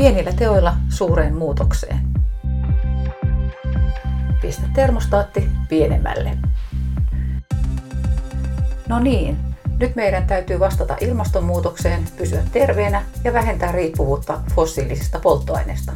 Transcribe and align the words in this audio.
Pienillä 0.00 0.32
teoilla 0.32 0.76
suureen 0.88 1.36
muutokseen. 1.36 2.00
Pistä 4.42 4.62
termostaatti 4.74 5.48
pienemmälle. 5.68 6.38
No 8.88 8.98
niin, 8.98 9.36
nyt 9.80 9.96
meidän 9.96 10.26
täytyy 10.26 10.60
vastata 10.60 10.96
ilmastonmuutokseen, 11.00 12.04
pysyä 12.16 12.42
terveenä 12.52 13.02
ja 13.24 13.32
vähentää 13.32 13.72
riippuvuutta 13.72 14.40
fossiilisista 14.54 15.18
polttoaineista. 15.18 15.92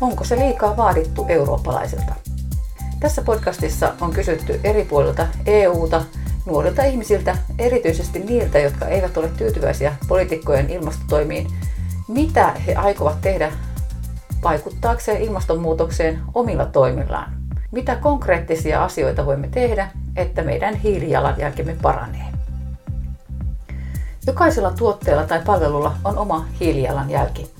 Onko 0.00 0.24
se 0.24 0.38
liikaa 0.38 0.76
vaadittu 0.76 1.26
eurooppalaisilta? 1.28 2.14
Tässä 3.00 3.22
podcastissa 3.22 3.94
on 4.00 4.12
kysytty 4.12 4.60
eri 4.64 4.84
puolilta 4.84 5.26
EUta, 5.46 6.02
nuorilta 6.46 6.84
ihmisiltä, 6.84 7.36
erityisesti 7.58 8.18
niiltä, 8.18 8.58
jotka 8.58 8.86
eivät 8.86 9.16
ole 9.16 9.28
tyytyväisiä 9.28 9.96
poliitikkojen 10.08 10.70
ilmastotoimiin, 10.70 11.46
mitä 12.12 12.52
he 12.66 12.74
aikovat 12.74 13.20
tehdä 13.20 13.52
vaikuttaakseen 14.42 15.22
ilmastonmuutokseen 15.22 16.18
omilla 16.34 16.66
toimillaan. 16.66 17.32
Mitä 17.70 17.96
konkreettisia 17.96 18.84
asioita 18.84 19.26
voimme 19.26 19.48
tehdä, 19.48 19.88
että 20.16 20.42
meidän 20.42 20.74
hiilijalanjälkemme 20.74 21.76
paranee. 21.82 22.26
Jokaisella 24.26 24.70
tuotteella 24.70 25.24
tai 25.24 25.40
palvelulla 25.46 25.94
on 26.04 26.18
oma 26.18 26.46
hiilijalanjälki. 26.60 27.50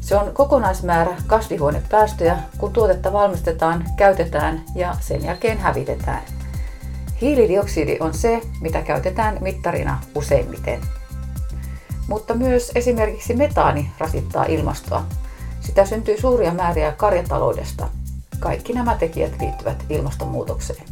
Se 0.00 0.16
on 0.16 0.34
kokonaismäärä 0.34 1.16
kasvihuonepäästöjä, 1.26 2.36
kun 2.58 2.72
tuotetta 2.72 3.12
valmistetaan, 3.12 3.84
käytetään 3.96 4.62
ja 4.74 4.96
sen 5.00 5.24
jälkeen 5.24 5.58
hävitetään. 5.58 6.22
Hiilidioksidi 7.20 7.96
on 8.00 8.14
se, 8.14 8.40
mitä 8.60 8.82
käytetään 8.82 9.38
mittarina 9.40 10.00
useimmiten. 10.14 10.80
Mutta 12.10 12.34
myös 12.34 12.72
esimerkiksi 12.74 13.34
metaani 13.34 13.90
rasittaa 13.98 14.44
ilmastoa. 14.44 15.04
Sitä 15.60 15.84
syntyy 15.84 16.20
suuria 16.20 16.54
määriä 16.54 16.92
karjataloudesta. 16.92 17.88
Kaikki 18.40 18.72
nämä 18.72 18.96
tekijät 18.96 19.32
liittyvät 19.40 19.84
ilmastonmuutokseen. 19.90 20.84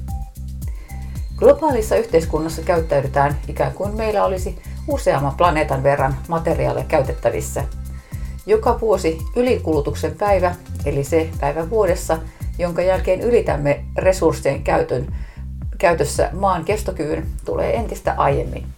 Globaalissa 1.36 1.96
yhteiskunnassa 1.96 2.62
käyttäydytään 2.62 3.38
ikään 3.48 3.72
kuin 3.72 3.96
meillä 3.96 4.24
olisi 4.24 4.58
useamman 4.88 5.34
planeetan 5.36 5.82
verran 5.82 6.16
materiaalia 6.28 6.84
käytettävissä. 6.84 7.64
Joka 8.46 8.80
vuosi 8.80 9.18
ylikulutuksen 9.36 10.14
päivä, 10.18 10.54
eli 10.84 11.04
se 11.04 11.30
päivä 11.40 11.70
vuodessa, 11.70 12.18
jonka 12.58 12.82
jälkeen 12.82 13.20
ylitämme 13.20 13.84
resurssien 13.96 14.62
käytön, 14.62 15.14
käytössä 15.78 16.30
maan 16.32 16.64
kestokyvyn, 16.64 17.26
tulee 17.44 17.76
entistä 17.76 18.14
aiemmin. 18.16 18.77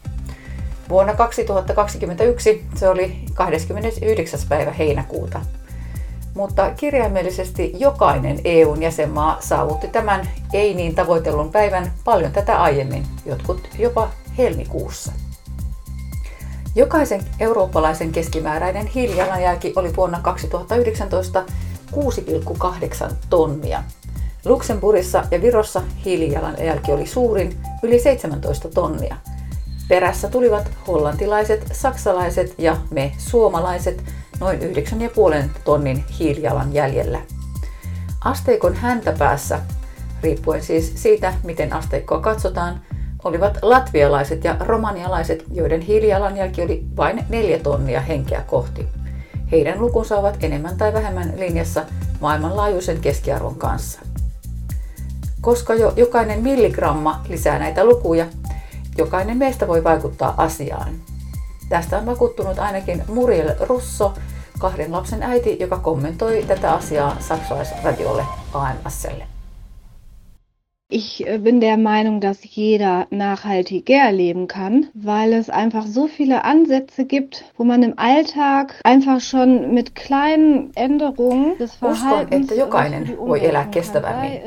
Vuonna 0.91 1.15
2021 1.15 2.65
se 2.75 2.89
oli 2.89 3.21
29. 3.35 4.41
päivä 4.49 4.73
heinäkuuta. 4.73 5.41
Mutta 6.35 6.71
kirjaimellisesti 6.71 7.73
jokainen 7.79 8.41
EUn 8.45 8.83
jäsenmaa 8.83 9.37
saavutti 9.41 9.89
tämän 9.89 10.31
ei 10.53 10.75
niin 10.75 10.95
tavoitellun 10.95 11.53
päivän 11.53 11.93
paljon 12.05 12.33
tätä 12.33 12.63
aiemmin, 12.63 13.07
jotkut 13.27 13.69
jopa 13.79 14.09
helmikuussa. 14.39 15.13
Jokaisen 16.75 17.25
eurooppalaisen 17.41 18.13
keskimääräinen 18.13 18.87
hiilijalanjälki 18.87 19.73
oli 19.77 19.97
vuonna 19.97 20.21
2019 20.23 21.45
6,8 21.93 23.15
tonnia. 23.31 23.83
Luxemburgissa 24.45 25.25
ja 25.31 25.43
Virossa 25.43 25.83
hiilijalanjälki 26.05 26.93
oli 26.93 27.07
suurin, 27.07 27.59
yli 27.83 27.99
17 27.99 28.69
tonnia. 28.69 29.17
Perässä 29.91 30.29
tulivat 30.29 30.71
hollantilaiset, 30.87 31.67
saksalaiset 31.73 32.55
ja 32.59 32.77
me 32.91 33.13
suomalaiset 33.19 34.05
noin 34.41 34.61
9,5 34.61 35.49
tonnin 35.65 36.05
hiilijalanjäljellä. 36.19 37.21
Asteikon 38.25 38.75
häntäpäässä, 38.75 39.61
riippuen 40.23 40.63
siis 40.63 40.93
siitä, 41.03 41.35
miten 41.45 41.73
asteikkoa 41.73 42.21
katsotaan, 42.21 42.81
olivat 43.25 43.59
latvialaiset 43.63 44.45
ja 44.45 44.57
romanialaiset, 44.61 45.45
joiden 45.53 45.81
hiilijalanjälki 45.81 46.63
oli 46.63 46.85
vain 46.97 47.25
neljä 47.29 47.59
tonnia 47.59 48.01
henkeä 48.01 48.43
kohti. 48.47 48.89
Heidän 49.51 49.81
lukunsa 49.81 50.19
ovat 50.19 50.37
enemmän 50.41 50.77
tai 50.77 50.93
vähemmän 50.93 51.33
linjassa 51.37 51.85
maailmanlaajuisen 52.21 53.01
keskiarvon 53.01 53.55
kanssa. 53.55 54.01
Koska 55.41 55.75
jo 55.75 55.93
jokainen 55.97 56.43
milligramma 56.43 57.23
lisää 57.29 57.59
näitä 57.59 57.85
lukuja, 57.85 58.27
jokainen 59.01 59.37
meistä 59.37 59.69
voi 59.69 59.85
vaikuttaa 59.85 60.35
asiaan. 60.37 60.93
Tästä 61.69 61.99
on 61.99 62.07
vakuuttunut 62.07 62.59
ainakin 62.59 63.05
Muriel 63.09 63.55
Russo, 63.61 64.15
kahden 64.59 64.93
lapsen 64.93 65.23
äiti, 65.23 65.57
joka 65.61 65.79
kommentoi 65.79 66.45
tätä 66.49 66.73
asiaa 66.73 67.17
saksalaisradiolle 67.21 68.25
AMSlle. 68.55 69.30
Ich 70.93 71.25
äh, 71.25 71.39
bin 71.39 71.61
der 71.61 71.77
Meinung, 71.77 72.21
dass 72.21 72.39
jeder 72.43 73.07
nachhaltiger 73.11 74.11
leben 74.11 74.49
kann, 74.49 74.89
weil 74.93 75.33
es 75.33 75.49
einfach 75.49 75.87
so 75.87 76.09
viele 76.09 76.45
Ansätze 76.45 77.05
gibt, 77.05 77.45
wo 77.57 77.63
man 77.63 77.85
im 77.85 77.95
Alltag 77.97 78.75
einfach 78.83 79.21
schon 79.21 79.73
mit 79.73 79.95
kleinen 79.95 80.73
Änderungen 80.75 81.57
des 81.59 81.81
Verhaltens 81.81 82.43
että 82.43 82.55
jokainen 82.55 83.17
voi 83.19 83.47
elää 83.47 83.65
kestävämmin. 83.71 84.41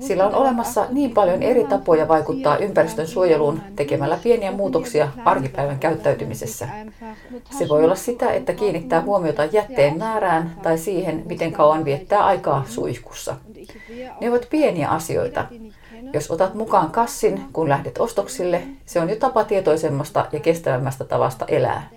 Sillä 0.00 0.26
on 0.26 0.34
olemassa 0.34 0.86
niin 0.90 1.10
paljon 1.10 1.42
eri 1.42 1.64
tapoja 1.64 2.08
vaikuttaa 2.08 2.56
ympäristön 2.56 3.06
suojeluun 3.06 3.60
tekemällä 3.76 4.18
pieniä 4.22 4.52
muutoksia 4.52 5.08
arkipäivän 5.24 5.78
käyttäytymisessä. 5.78 6.68
Se 7.58 7.68
voi 7.68 7.84
olla 7.84 7.94
sitä, 7.94 8.30
että 8.32 8.52
kiinnittää 8.52 9.02
huomiota 9.02 9.44
jätteen 9.44 9.98
määrään 9.98 10.56
tai 10.62 10.78
siihen, 10.78 11.22
miten 11.26 11.52
kauan 11.52 11.84
viettää 11.84 12.24
aikaa 12.24 12.64
suihkussa. 12.68 13.36
Ne 14.20 14.30
ovat 14.30 14.46
pieniä 14.50 14.88
asioita. 14.88 15.46
Jos 16.12 16.30
otat 16.30 16.54
mukaan 16.54 16.90
kassin, 16.90 17.44
kun 17.52 17.68
lähdet 17.68 17.98
ostoksille, 17.98 18.62
se 18.86 19.00
on 19.00 19.10
jo 19.10 19.16
tapa 19.16 19.44
tietoisemmasta 19.44 20.26
ja 20.32 20.40
kestävämmästä 20.40 21.04
tavasta 21.04 21.44
elää. 21.48 21.90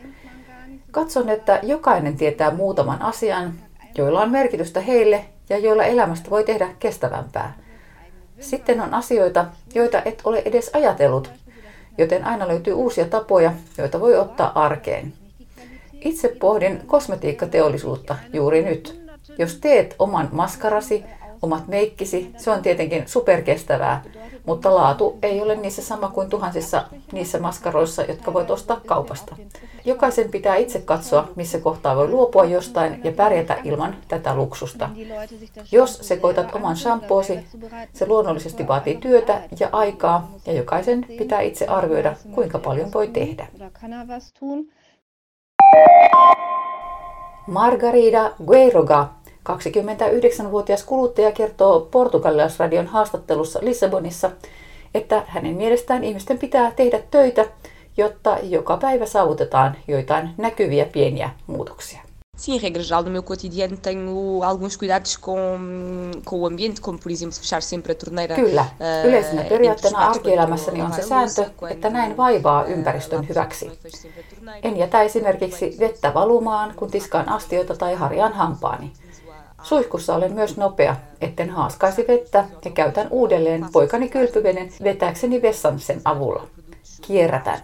Katson, 0.91 1.29
että 1.29 1.59
jokainen 1.63 2.17
tietää 2.17 2.51
muutaman 2.51 3.01
asian, 3.01 3.53
joilla 3.97 4.21
on 4.21 4.31
merkitystä 4.31 4.79
heille 4.79 5.25
ja 5.49 5.57
joilla 5.57 5.83
elämästä 5.83 6.29
voi 6.29 6.43
tehdä 6.43 6.69
kestävämpää. 6.79 7.53
Sitten 8.39 8.81
on 8.81 8.93
asioita, 8.93 9.45
joita 9.75 10.01
et 10.05 10.21
ole 10.23 10.41
edes 10.45 10.69
ajatellut, 10.73 11.31
joten 11.97 12.25
aina 12.25 12.47
löytyy 12.47 12.73
uusia 12.73 13.05
tapoja, 13.05 13.53
joita 13.77 13.99
voi 13.99 14.17
ottaa 14.17 14.63
arkeen. 14.65 15.13
Itse 16.01 16.27
pohdin 16.39 16.81
kosmetiikkateollisuutta 16.87 18.15
juuri 18.33 18.63
nyt. 18.63 19.03
Jos 19.37 19.57
teet 19.57 19.95
oman 19.99 20.29
maskarasi 20.31 21.03
omat 21.43 21.67
meikkisi. 21.67 22.31
Se 22.37 22.51
on 22.51 22.61
tietenkin 22.61 23.03
superkestävää, 23.05 24.03
mutta 24.45 24.75
laatu 24.75 25.17
ei 25.21 25.41
ole 25.41 25.55
niissä 25.55 25.81
sama 25.81 26.07
kuin 26.07 26.29
tuhansissa 26.29 26.83
niissä 27.11 27.39
maskaroissa, 27.39 28.03
jotka 28.03 28.33
voit 28.33 28.51
ostaa 28.51 28.81
kaupasta. 28.85 29.35
Jokaisen 29.85 30.29
pitää 30.29 30.55
itse 30.55 30.81
katsoa, 30.81 31.27
missä 31.35 31.59
kohtaa 31.59 31.95
voi 31.95 32.07
luopua 32.07 32.45
jostain 32.45 33.01
ja 33.03 33.11
pärjätä 33.11 33.57
ilman 33.63 33.95
tätä 34.07 34.35
luksusta. 34.35 34.89
Jos 35.71 35.99
sekoitat 36.01 36.55
oman 36.55 36.75
shampoosi, 36.75 37.39
se 37.93 38.07
luonnollisesti 38.07 38.67
vaatii 38.67 38.95
työtä 38.95 39.41
ja 39.59 39.69
aikaa 39.71 40.31
ja 40.45 40.53
jokaisen 40.53 41.05
pitää 41.17 41.41
itse 41.41 41.65
arvioida, 41.67 42.15
kuinka 42.35 42.59
paljon 42.59 42.93
voi 42.93 43.07
tehdä. 43.07 43.47
Margarida 47.47 48.31
Gueiroga 48.45 49.09
29-vuotias 49.49 50.83
kuluttaja 50.83 51.31
kertoo 51.31 51.79
portugalilaisradion 51.79 52.87
haastattelussa 52.87 53.59
Lissabonissa, 53.61 54.31
että 54.93 55.23
hänen 55.27 55.55
mielestään 55.55 56.03
ihmisten 56.03 56.37
pitää 56.37 56.71
tehdä 56.71 56.99
töitä, 57.11 57.45
jotta 57.97 58.37
joka 58.43 58.77
päivä 58.77 59.05
saavutetaan 59.05 59.75
joitain 59.87 60.29
näkyviä 60.37 60.85
pieniä 60.85 61.29
muutoksia. 61.47 61.99
Sim, 62.37 62.59
regra 62.63 62.81
geral, 62.83 63.03
no 63.03 63.09
meu 63.09 63.21
cotidiano 63.21 63.77
tenho 63.81 64.43
alguns 64.43 64.77
cuidados 64.77 65.19
com, 65.21 65.61
com 66.25 66.41
o 66.41 66.47
ambiente, 66.47 66.81
como 66.81 66.97
por 67.03 67.11
exemplo 67.11 67.37
fechar 67.41 67.61
sempre 67.61 67.91
a 67.91 67.95
torneira. 67.95 68.35
Kyllä. 68.35 68.65
Yleisenä 69.03 69.43
periaatteena 69.43 69.99
arkielämässäni 69.99 70.81
on 70.81 70.93
se 70.93 71.01
sääntö, 71.01 71.45
että 71.69 71.89
näin 71.89 72.17
vaivaa 72.17 72.65
ympäristön 72.65 73.29
hyväksi. 73.29 73.71
En 74.63 74.77
jätä 74.77 75.01
esimerkiksi 75.01 75.75
vettä 75.79 76.13
valumaan, 76.13 76.73
kun 76.75 76.91
tiskaan 76.91 77.29
astioita 77.29 77.75
tai 77.75 77.93
harjaan 77.93 78.33
hampaani. 78.33 78.93
Suihkussa 79.63 80.15
olen 80.15 80.33
myös 80.33 80.57
nopea, 80.57 80.95
etten 81.21 81.49
haaskaisi 81.49 82.05
vettä 82.07 82.45
ja 82.65 82.71
käytän 82.71 83.07
uudelleen 83.09 83.65
poikani 83.73 84.09
kylpyvenen 84.09 84.69
vetääkseni 84.83 85.41
vessan 85.41 85.79
sen 85.79 86.01
avulla. 86.05 86.47
Kierrätän. 87.01 87.59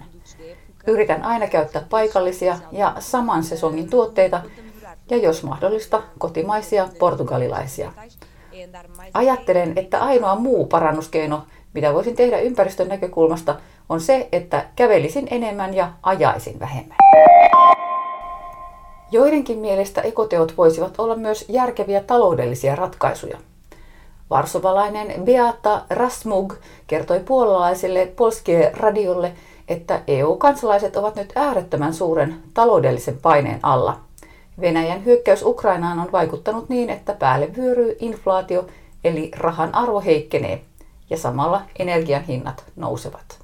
Yritän 0.87 1.23
aina 1.23 1.47
käyttää 1.47 1.85
paikallisia 1.89 2.57
ja 2.71 2.95
saman 2.99 3.43
sesongin 3.43 3.89
tuotteita 3.89 4.41
ja 5.09 5.17
jos 5.17 5.43
mahdollista 5.43 6.01
kotimaisia 6.17 6.87
portugalilaisia. 6.99 7.91
Ajattelen, 9.13 9.73
että 9.75 9.99
ainoa 9.99 10.35
muu 10.35 10.65
parannuskeino, 10.65 11.43
mitä 11.73 11.93
voisin 11.93 12.15
tehdä 12.15 12.39
ympäristön 12.39 12.87
näkökulmasta, 12.87 13.55
on 13.89 14.01
se, 14.01 14.29
että 14.31 14.65
kävelisin 14.75 15.27
enemmän 15.31 15.73
ja 15.73 15.91
ajaisin 16.03 16.59
vähemmän. 16.59 16.97
Joidenkin 19.11 19.59
mielestä 19.59 20.01
ekoteot 20.01 20.57
voisivat 20.57 20.99
olla 20.99 21.15
myös 21.15 21.45
järkeviä 21.47 22.03
taloudellisia 22.03 22.75
ratkaisuja. 22.75 23.37
Varsovalainen 24.29 25.25
Beata 25.25 25.81
Rasmug 25.89 26.53
kertoi 26.87 27.19
puolalaiselle 27.19 28.05
Polskie 28.15 28.71
radiolle, 28.73 29.33
että 29.67 30.01
EU-kansalaiset 30.07 30.95
ovat 30.95 31.15
nyt 31.15 31.33
äärettömän 31.35 31.93
suuren 31.93 32.35
taloudellisen 32.53 33.17
paineen 33.21 33.59
alla. 33.63 33.99
Venäjän 34.61 35.05
hyökkäys 35.05 35.43
Ukrainaan 35.43 35.99
on 35.99 36.11
vaikuttanut 36.11 36.69
niin, 36.69 36.89
että 36.89 37.13
päälle 37.13 37.49
vyöryy 37.57 37.95
inflaatio, 37.99 38.67
eli 39.03 39.31
rahan 39.37 39.75
arvo 39.75 39.99
heikkenee, 39.99 40.61
ja 41.09 41.17
samalla 41.17 41.61
energian 41.79 42.23
hinnat 42.23 42.63
nousevat. 42.75 43.38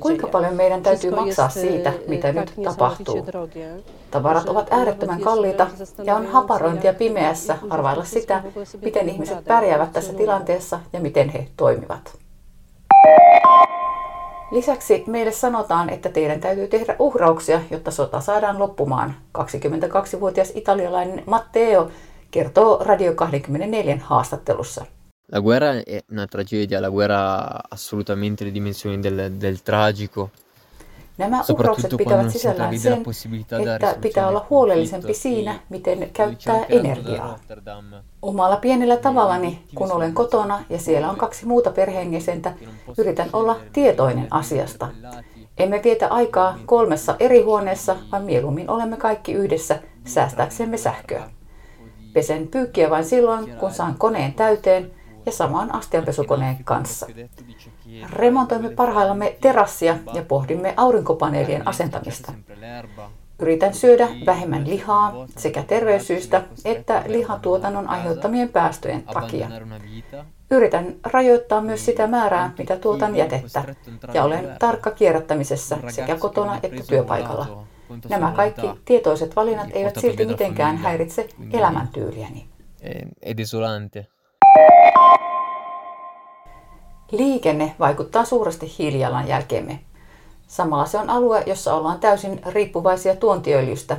Kuinka 0.00 0.26
paljon 0.26 0.54
meidän 0.54 0.82
täytyy 0.82 1.10
maksaa 1.10 1.48
siitä, 1.48 1.92
mitä 2.08 2.32
nyt 2.32 2.52
tapahtuu? 2.64 3.26
Tavarat 4.10 4.48
ovat 4.48 4.66
äärettömän 4.70 5.20
kalliita 5.20 5.66
ja 6.04 6.16
on 6.16 6.26
haparointia 6.26 6.94
pimeässä 6.94 7.58
arvailla 7.70 8.04
sitä, 8.04 8.42
miten 8.82 9.08
ihmiset 9.08 9.44
pärjäävät 9.44 9.92
tässä 9.92 10.12
tilanteessa 10.12 10.80
ja 10.92 11.00
miten 11.00 11.28
he 11.28 11.48
toimivat. 11.56 12.18
Lisäksi 14.50 15.04
meille 15.06 15.32
sanotaan, 15.32 15.90
että 15.90 16.08
teidän 16.08 16.40
täytyy 16.40 16.68
tehdä 16.68 16.96
uhrauksia, 16.98 17.60
jotta 17.70 17.90
sota 17.90 18.20
saadaan 18.20 18.58
loppumaan. 18.58 19.14
22-vuotias 19.38 20.52
italialainen 20.54 21.22
Matteo 21.26 21.90
kertoo 22.30 22.78
Radio 22.84 23.14
24 23.14 23.98
haastattelussa. 24.02 24.84
La 25.32 25.40
guerra 25.40 25.82
è 25.84 26.02
una 26.10 26.26
tragedia, 26.26 26.80
la 26.80 26.88
guerra 26.88 27.16
ha 27.16 27.64
assolutamente 27.68 28.44
le 28.44 28.50
dimensioni 28.50 28.98
del, 29.00 29.32
del 29.40 29.62
tragico. 29.62 30.30
Nämä 31.18 31.44
uhraukset 31.50 31.96
pitävät 31.96 32.30
sisällään 32.30 32.78
sen, 32.78 33.04
että 33.74 33.96
pitää 34.00 34.28
olla 34.28 34.46
huolellisempi 34.50 35.14
siinä, 35.14 35.60
miten 35.68 36.10
käyttää 36.12 36.64
energiaa. 36.68 37.38
Omalla 38.22 38.56
pienellä 38.56 38.96
tavallani, 38.96 39.62
kun 39.74 39.92
olen 39.92 40.14
kotona 40.14 40.64
ja 40.70 40.78
siellä 40.78 41.10
on 41.10 41.16
kaksi 41.16 41.46
muuta 41.46 41.70
perheenjäsentä, 41.70 42.52
yritän 42.98 43.28
olla 43.32 43.56
tietoinen 43.72 44.26
asiasta. 44.30 44.88
Emme 45.58 45.80
vietä 45.84 46.08
aikaa 46.08 46.58
kolmessa 46.66 47.16
eri 47.20 47.42
huoneessa, 47.42 47.96
vaan 48.12 48.24
mieluummin 48.24 48.70
olemme 48.70 48.96
kaikki 48.96 49.32
yhdessä 49.32 49.82
säästääksemme 50.04 50.76
sähköä. 50.76 51.30
Pesen 52.12 52.48
pyykkiä 52.48 52.90
vain 52.90 53.04
silloin, 53.04 53.56
kun 53.56 53.70
saan 53.70 53.94
koneen 53.98 54.32
täyteen 54.32 54.97
ja 55.28 55.32
samaan 55.32 55.74
astianpesukoneen 55.74 56.64
kanssa. 56.64 57.06
Remontoimme 58.12 58.70
parhaillamme 58.70 59.36
terassia 59.40 59.96
ja 60.14 60.22
pohdimme 60.22 60.74
aurinkopaneelien 60.76 61.68
asentamista. 61.68 62.32
Yritän 63.38 63.74
syödä 63.74 64.08
vähemmän 64.26 64.68
lihaa 64.68 65.26
sekä 65.36 65.62
terveyssyistä 65.62 66.42
että 66.64 67.04
lihatuotannon 67.06 67.88
aiheuttamien 67.88 68.48
päästöjen 68.48 69.02
takia. 69.02 69.48
Yritän 70.50 70.94
rajoittaa 71.04 71.60
myös 71.60 71.84
sitä 71.84 72.06
määrää, 72.06 72.52
mitä 72.58 72.76
tuotan 72.76 73.16
jätettä, 73.16 73.64
ja 74.14 74.24
olen 74.24 74.56
tarkka 74.58 74.90
kierrättämisessä 74.90 75.78
sekä 75.88 76.16
kotona 76.16 76.58
että 76.62 76.82
työpaikalla. 76.88 77.66
Nämä 78.08 78.32
kaikki 78.36 78.70
tietoiset 78.84 79.36
valinnat 79.36 79.68
eivät 79.72 79.96
silti 79.96 80.26
mitenkään 80.26 80.76
häiritse 80.76 81.28
elämäntyyliäni. 81.52 82.48
Liikenne 87.10 87.74
vaikuttaa 87.78 88.24
suuresti 88.24 88.74
hiilijalanjälkeemme. 88.78 89.80
Samalla 90.48 90.86
se 90.86 90.98
on 90.98 91.10
alue, 91.10 91.42
jossa 91.46 91.74
ollaan 91.74 92.00
täysin 92.00 92.40
riippuvaisia 92.46 93.16
tuontiöljystä. 93.16 93.96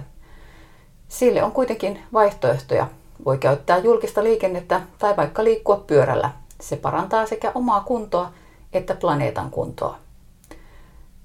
Sille 1.08 1.44
on 1.44 1.52
kuitenkin 1.52 2.00
vaihtoehtoja. 2.14 2.88
Voi 3.26 3.38
käyttää 3.38 3.78
julkista 3.78 4.24
liikennettä 4.24 4.82
tai 5.00 5.18
vaikka 5.18 5.44
liikkua 5.44 5.84
pyörällä. 5.88 6.32
Se 6.62 6.76
parantaa 6.76 7.26
sekä 7.26 7.52
omaa 7.56 7.82
kuntoa 7.82 8.32
että 8.74 8.96
planeetan 8.96 9.52
kuntoa. 9.52 9.98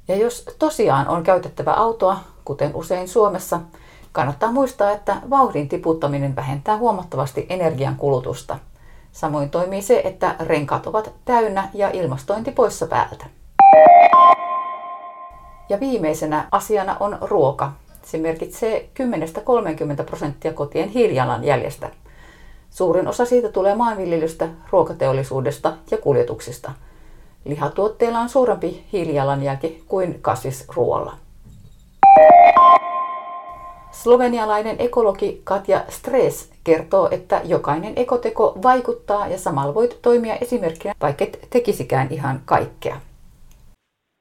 Ja 0.09 0.17
jos 0.17 0.45
tosiaan 0.59 1.09
on 1.09 1.23
käytettävä 1.23 1.73
autoa, 1.73 2.19
kuten 2.45 2.75
usein 2.75 3.09
Suomessa, 3.09 3.61
kannattaa 4.13 4.53
muistaa, 4.53 4.91
että 4.91 5.17
vauhdin 5.31 5.69
tiputtaminen 5.69 6.37
vähentää 6.37 6.77
huomattavasti 6.77 7.47
energian 7.49 7.97
kulutusta– 7.97 8.59
Samoin 9.15 9.51
toimii 9.51 9.83
se, 9.83 10.01
että 10.05 10.35
renkaat 10.41 10.87
ovat 10.87 11.13
täynnä 11.25 11.69
ja 11.75 11.91
ilmastointi 11.91 12.51
poissa 12.51 12.87
päältä. 12.87 13.27
Ja 15.69 15.81
viimeisenä 15.81 16.49
asiana 16.53 16.97
on 17.01 17.19
ruoka. 17.21 17.73
Se 18.03 18.19
merkitsee 18.19 18.89
10-30 20.01 20.05
prosenttia 20.05 20.53
kotien 20.53 20.89
hiilijalanjäljestä. 20.89 21.91
Suurin 22.71 23.09
osa 23.09 23.25
siitä 23.25 23.49
tulee 23.49 23.75
maanviljelystä, 23.75 24.49
ruokateollisuudesta 24.71 25.73
ja 25.91 25.99
kuljetuksista. 25.99 26.73
Lihatuotteilla 27.45 28.19
on 28.19 28.29
suurempi 28.29 28.85
hiilijalanjälki 28.93 29.85
kuin 29.89 30.19
kasvisruoalla. 30.23 31.17
Slovenialainen 33.95 34.77
ekologi 34.79 35.41
Katja 35.45 35.81
Stres 35.89 36.53
kertoo, 36.65 37.09
että 37.11 37.41
jokainen 37.45 37.93
ekoteko 37.97 38.59
vaikuttaa 38.63 39.29
ja 39.29 39.39
samalla 39.39 39.75
voit 39.75 39.99
toimia 40.03 40.37
esimerkkinä, 40.37 40.95
vaikka 41.01 41.25
et 41.25 41.39
tekisikään 41.51 42.09
ihan 42.11 42.41
kaikkea. 42.45 42.97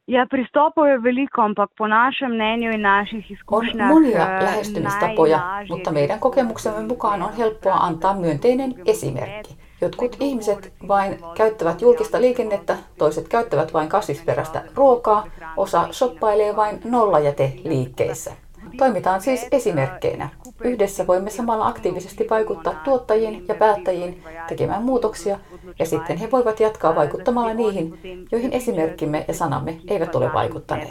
Ja 0.07 0.25
pristopov 0.29 0.85
je 0.87 1.03
veliko, 1.03 1.41
ampak 1.41 1.71
po 1.77 1.87
našem 1.87 2.31
mnenju 2.31 2.71
in 2.71 2.81
naših 2.81 3.31
izkušnjah... 3.31 3.91
On 3.91 3.93
monia 3.93 4.37
eh, 4.37 4.43
lähestymistapoja, 4.43 5.39
mutta 5.69 5.91
meidän 5.91 6.19
kokemuksemme 6.19 6.87
mukaan 6.87 7.21
on 7.21 7.33
helppoa 7.33 7.75
antaa 7.75 8.13
myönteinen 8.13 8.75
esimerkki. 8.85 9.55
Jotkut 9.81 10.17
ihmiset 10.19 10.73
vain 10.87 11.19
käyttävät 11.37 11.81
julkista 11.81 12.21
liikennettä, 12.21 12.77
toiset 12.97 13.27
käyttävät 13.27 13.73
vain 13.73 13.89
kasvisperäistä 13.89 14.63
ruokaa, 14.75 15.23
osa 15.57 15.87
shoppailee 15.91 16.55
vain 16.55 16.79
nollajäte-liikkeissä. 16.85 18.42
Toimitaan 18.77 19.21
siis 19.21 19.47
esimerkkeinä. 19.51 20.29
Yhdessä 20.63 21.07
voimme 21.07 21.29
samalla 21.29 21.67
aktiivisesti 21.67 22.27
vaikuttaa 22.29 22.73
tuottajiin 22.73 23.45
ja 23.47 23.55
päättäjiin 23.55 24.23
tekemään 24.47 24.83
muutoksia, 24.83 25.39
ja 25.79 25.85
sitten 25.85 26.17
he 26.17 26.31
voivat 26.31 26.59
jatkaa 26.59 26.95
vaikuttamalla 26.95 27.53
niihin, 27.53 27.99
joihin 28.31 28.53
esimerkkimme 28.53 29.25
ja 29.27 29.33
sanamme 29.33 29.79
eivät 29.87 30.15
ole 30.15 30.33
vaikuttaneet. 30.33 30.89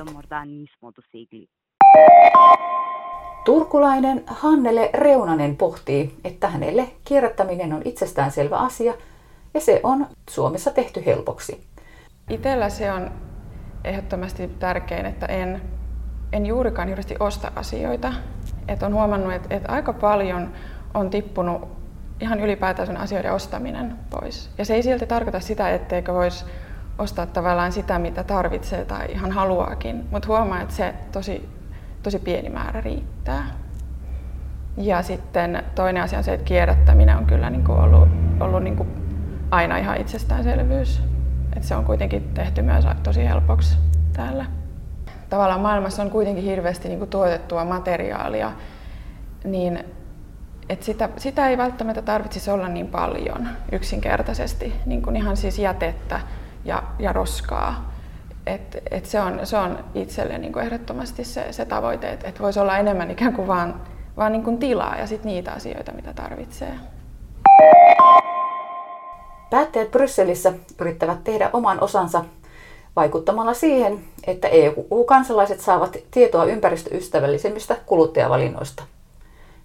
Turkulainen 3.45 4.25
Hannele 4.27 4.91
Reunanen 4.95 5.57
pohtii, 5.57 6.15
että 6.25 6.49
hänelle 6.49 6.89
kierrättäminen 7.05 7.73
on 7.73 7.83
itsestäänselvä 7.85 8.57
asia, 8.57 8.95
ja 9.55 9.61
se 9.61 9.81
on 9.83 10.07
Suomessa 10.31 10.71
tehty 10.71 11.03
helpoksi. 11.07 11.65
Itellä 12.31 12.69
se 12.69 12.93
on 12.93 13.11
ehdottomasti 13.85 14.49
tärkein, 14.49 15.07
että 15.07 15.27
en 15.27 15.63
en 16.33 16.47
juurikaan 16.47 16.89
juuristi 16.89 17.15
osta 17.21 17.53
asioita. 17.57 18.13
Et 18.69 18.83
on 18.83 18.95
huomannut, 18.95 19.33
että 19.33 19.55
et 19.55 19.63
aika 19.69 19.93
paljon 19.93 20.53
on 20.95 21.11
tippunut 21.11 21.69
ihan 22.21 22.41
ylipäätään 22.41 22.97
asioiden 22.97 23.33
ostaminen 23.33 23.97
pois. 24.11 24.51
Ja 24.59 24.65
se 24.65 24.75
ei 24.75 24.83
silti 24.83 25.07
tarkoita 25.07 25.41
sitä, 25.41 25.71
etteikö 25.71 26.15
voisi 26.15 26.45
ostaa 26.99 27.27
tavallaan 27.27 27.73
sitä, 27.73 27.99
mitä 27.99 28.25
tarvitsee 28.25 28.85
tai 28.85 29.07
ihan 29.13 29.33
haluaakin, 29.33 30.05
mutta 30.11 30.29
huomaa, 30.29 30.61
että 30.61 30.75
se 30.75 30.95
tosi, 31.13 31.49
tosi 32.03 32.19
pieni 32.19 32.51
määrä 32.51 32.81
riittää. 32.81 33.45
Ja 34.77 35.03
sitten 35.03 35.63
toinen 35.75 36.03
asia 36.03 36.19
on 36.19 36.25
se, 36.25 36.35
että 36.35 36.45
kierrättäminen 36.45 37.17
on 37.17 37.27
kyllä 37.27 37.51
niin 37.51 37.65
kuin 37.65 37.79
ollut, 37.79 38.09
ollut 38.41 38.63
niin 38.63 38.77
kuin 38.77 38.89
aina 39.51 39.77
ihan 39.77 40.01
itsestäänselvyys. 40.01 41.03
Et 41.57 41.63
se 41.63 41.77
on 41.77 41.85
kuitenkin 41.85 42.31
tehty 42.35 42.63
myös 42.63 42.85
tosi 43.03 43.25
helpoksi 43.25 43.79
täällä 44.13 44.62
tavallaan 45.33 45.61
maailmassa 45.61 46.03
on 46.03 46.11
kuitenkin 46.11 46.45
hirveästi 46.45 46.89
niin 46.89 46.99
kuin 46.99 47.11
tuotettua 47.11 47.65
materiaalia, 47.65 48.53
niin 49.45 49.85
että 50.69 50.85
sitä, 50.85 51.09
sitä 51.17 51.49
ei 51.49 51.59
välttämättä 51.59 52.03
tarvitsisi 52.03 52.51
olla 52.51 52.69
niin 52.69 52.89
paljon 52.89 53.49
yksinkertaisesti, 53.73 54.73
niin 54.87 55.03
kuin 55.03 55.17
ihan 55.17 55.37
siis 55.37 55.59
jätettä 55.59 56.21
ja, 56.65 56.83
ja 56.99 57.13
roskaa. 57.13 57.93
Et, 58.47 58.83
et 58.91 59.07
se, 59.07 59.21
on, 59.21 59.41
se 59.45 59.57
on 59.57 59.85
itselle 59.95 60.39
niin 60.39 60.53
kuin 60.53 60.65
ehdottomasti 60.65 61.25
se, 61.25 61.47
se 61.53 61.65
tavoite, 61.65 62.13
että 62.13 62.29
et 62.29 62.41
voisi 62.41 62.61
olla 62.61 62.79
enemmän 62.79 63.11
ikään 63.11 63.33
kuin 63.33 63.49
vaan, 63.49 63.81
vaan 64.17 64.33
niin 64.33 64.45
kuin 64.45 64.59
tilaa 64.59 64.97
ja 64.97 65.07
sit 65.07 65.25
niitä 65.25 65.53
asioita, 65.53 65.93
mitä 65.93 66.13
tarvitsee. 66.13 66.75
Päättäjät 69.51 69.91
Brysselissä 69.91 70.53
yrittävät 70.81 71.25
tehdä 71.25 71.51
oman 71.53 71.81
osansa 71.81 72.25
vaikuttamalla 72.97 73.55
siihen, 73.55 74.05
että 74.27 74.49
EU-kansalaiset 74.49 75.61
saavat 75.61 75.97
tietoa 76.11 76.45
ympäristöystävällisemmistä 76.45 77.77
kuluttajavalinnoista. 77.87 78.83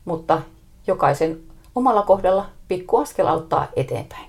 Mutta 0.06 0.42
jokaisen 0.88 1.40
omalla 1.76 2.02
kohdalla 2.02 2.46
pikku 2.68 2.98
askel 2.98 3.28
auttaa 3.28 3.68
eteenpäin. 3.76 4.27